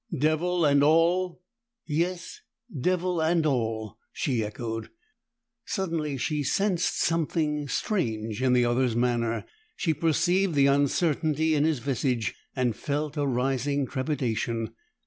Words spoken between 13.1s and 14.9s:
a rising trepidation.